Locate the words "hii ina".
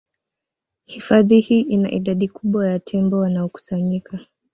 1.39-1.91